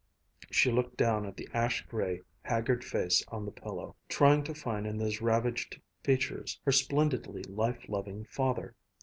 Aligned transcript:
She 0.49 0.71
looked 0.71 0.97
down 0.97 1.27
at 1.27 1.37
the 1.37 1.47
ash 1.53 1.85
gray, 1.85 2.23
haggard 2.41 2.83
face 2.83 3.23
on 3.27 3.45
the 3.45 3.51
pillow, 3.51 3.95
trying 4.09 4.43
to 4.45 4.55
find 4.55 4.87
in 4.87 4.97
those 4.97 5.21
ravaged 5.21 5.79
features 6.03 6.59
her 6.65 6.71
splendidly 6.71 7.43
life 7.43 7.87
loving 7.87 8.25
father. 8.25 8.73